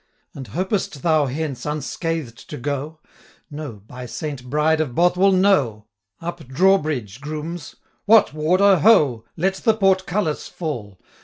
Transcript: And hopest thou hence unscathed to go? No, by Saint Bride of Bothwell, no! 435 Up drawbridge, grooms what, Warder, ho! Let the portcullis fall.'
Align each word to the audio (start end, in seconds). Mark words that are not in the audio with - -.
And 0.33 0.47
hopest 0.49 1.03
thou 1.03 1.27
hence 1.27 1.63
unscathed 1.63 2.49
to 2.49 2.57
go? 2.57 3.01
No, 3.51 3.83
by 3.85 4.07
Saint 4.07 4.49
Bride 4.49 4.81
of 4.81 4.95
Bothwell, 4.95 5.31
no! 5.31 5.85
435 6.21 6.31
Up 6.31 6.47
drawbridge, 6.57 7.21
grooms 7.21 7.75
what, 8.05 8.33
Warder, 8.33 8.79
ho! 8.79 9.25
Let 9.37 9.57
the 9.57 9.75
portcullis 9.75 10.47
fall.' 10.47 10.99